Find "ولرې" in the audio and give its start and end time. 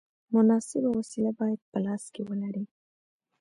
2.29-2.63